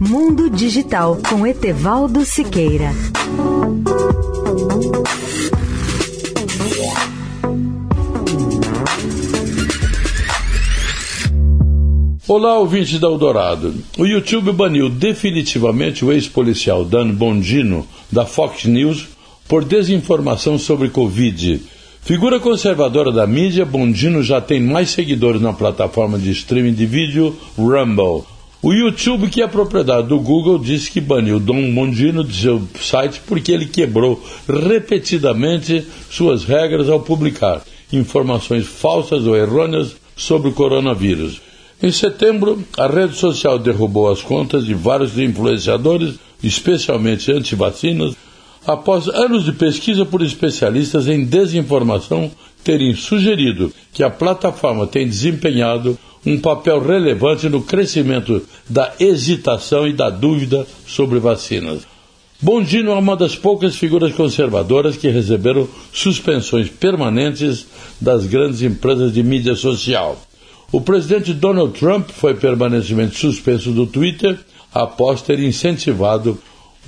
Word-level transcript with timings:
Mundo 0.00 0.48
Digital 0.48 1.18
com 1.28 1.44
Etevaldo 1.44 2.24
Siqueira. 2.24 2.92
Olá, 12.28 12.60
ouvintes 12.60 13.00
da 13.00 13.08
Eldorado. 13.08 13.74
O 13.98 14.06
YouTube 14.06 14.52
baniu 14.52 14.88
definitivamente 14.88 16.04
o 16.04 16.12
ex-policial 16.12 16.84
Dan 16.84 17.10
Bongino, 17.10 17.84
da 18.12 18.24
Fox 18.24 18.66
News, 18.66 19.08
por 19.48 19.64
desinformação 19.64 20.56
sobre 20.60 20.90
Covid. 20.90 21.60
Figura 22.02 22.38
conservadora 22.38 23.10
da 23.10 23.26
mídia, 23.26 23.66
Bondino 23.66 24.22
já 24.22 24.40
tem 24.40 24.60
mais 24.60 24.90
seguidores 24.90 25.40
na 25.40 25.52
plataforma 25.52 26.16
de 26.20 26.30
streaming 26.30 26.74
de 26.74 26.86
vídeo 26.86 27.36
Rumble. 27.56 28.37
O 28.60 28.72
YouTube, 28.72 29.28
que 29.28 29.40
é 29.40 29.46
propriedade 29.46 30.08
do 30.08 30.18
Google, 30.18 30.58
disse 30.58 30.90
que 30.90 31.00
baniu 31.00 31.38
Dom 31.38 31.72
Bondino 31.72 32.24
de 32.24 32.34
seu 32.34 32.60
site 32.80 33.20
porque 33.24 33.52
ele 33.52 33.66
quebrou 33.66 34.20
repetidamente 34.48 35.86
suas 36.10 36.44
regras 36.44 36.88
ao 36.88 36.98
publicar 36.98 37.62
informações 37.92 38.66
falsas 38.66 39.26
ou 39.26 39.36
errôneas 39.36 39.94
sobre 40.16 40.48
o 40.48 40.52
coronavírus. 40.52 41.40
Em 41.80 41.92
setembro, 41.92 42.64
a 42.76 42.88
rede 42.88 43.14
social 43.14 43.60
derrubou 43.60 44.10
as 44.10 44.20
contas 44.20 44.66
de 44.66 44.74
vários 44.74 45.16
influenciadores, 45.16 46.16
especialmente 46.42 47.30
anti-vacinas, 47.30 48.16
após 48.66 49.08
anos 49.08 49.44
de 49.44 49.52
pesquisa 49.52 50.04
por 50.04 50.22
especialistas 50.22 51.08
em 51.08 51.24
desinformação 51.24 52.30
terem 52.62 52.94
sugerido 52.94 53.72
que 53.92 54.02
a 54.02 54.10
plataforma 54.10 54.86
tem 54.86 55.06
desempenhado 55.06 55.98
um 56.26 56.38
papel 56.38 56.80
relevante 56.80 57.48
no 57.48 57.62
crescimento 57.62 58.42
da 58.68 58.92
hesitação 59.00 59.86
e 59.86 59.92
da 59.92 60.10
dúvida 60.10 60.66
sobre 60.86 61.18
vacinas. 61.18 61.86
Bondino 62.40 62.92
é 62.92 62.94
uma 62.94 63.16
das 63.16 63.34
poucas 63.34 63.74
figuras 63.76 64.12
conservadoras 64.12 64.96
que 64.96 65.08
receberam 65.08 65.66
suspensões 65.92 66.68
permanentes 66.68 67.66
das 68.00 68.26
grandes 68.26 68.62
empresas 68.62 69.12
de 69.12 69.22
mídia 69.24 69.56
social. 69.56 70.20
O 70.70 70.80
presidente 70.80 71.32
Donald 71.32 71.76
Trump 71.76 72.10
foi 72.10 72.34
permanentemente 72.34 73.18
suspenso 73.18 73.72
do 73.72 73.86
Twitter 73.86 74.38
após 74.72 75.22
ter 75.22 75.40
incentivado 75.40 76.38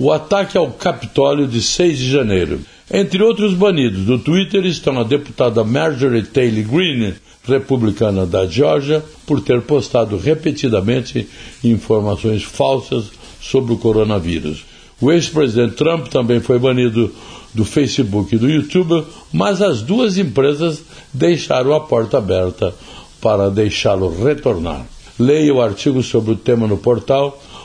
o 0.01 0.11
ataque 0.11 0.57
ao 0.57 0.71
Capitólio 0.71 1.47
de 1.47 1.61
6 1.61 1.99
de 1.99 2.09
janeiro. 2.09 2.61
Entre 2.91 3.21
outros 3.21 3.53
banidos 3.53 4.03
do 4.03 4.17
Twitter 4.17 4.65
estão 4.65 4.99
a 4.99 5.03
deputada 5.03 5.63
Marjorie 5.63 6.23
Taylor 6.23 6.63
Greene, 6.63 7.13
republicana 7.47 8.25
da 8.25 8.47
Geórgia, 8.47 9.05
por 9.27 9.41
ter 9.41 9.61
postado 9.61 10.17
repetidamente 10.17 11.29
informações 11.63 12.41
falsas 12.41 13.11
sobre 13.39 13.73
o 13.73 13.77
coronavírus. 13.77 14.65
O 14.99 15.11
ex-presidente 15.11 15.75
Trump 15.75 16.07
também 16.07 16.39
foi 16.39 16.57
banido 16.57 17.13
do 17.53 17.63
Facebook 17.63 18.33
e 18.33 18.39
do 18.39 18.49
YouTube, 18.49 19.05
mas 19.31 19.61
as 19.61 19.83
duas 19.83 20.17
empresas 20.17 20.81
deixaram 21.13 21.75
a 21.75 21.79
porta 21.79 22.17
aberta 22.17 22.73
para 23.21 23.51
deixá-lo 23.51 24.23
retornar. 24.23 24.83
Leia 25.19 25.53
o 25.53 25.61
artigo 25.61 26.01
sobre 26.01 26.31
o 26.31 26.37
tema 26.37 26.65
no 26.65 26.77
portal 26.77 27.39